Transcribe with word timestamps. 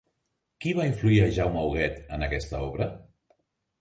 Qui 0.63 0.71
va 0.77 0.87
influir 0.93 1.19
a 1.25 1.29
Jaume 1.37 1.67
Huguet 1.67 2.01
en 2.17 2.27
aquest 2.29 2.57
obra? 2.61 2.89